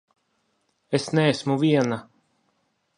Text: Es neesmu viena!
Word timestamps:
Es 0.99 1.05
neesmu 1.15 1.59
viena! 1.65 2.03